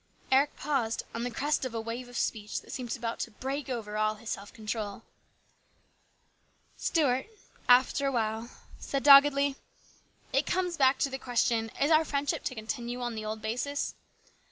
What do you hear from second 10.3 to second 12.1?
It comes back to the question, Is our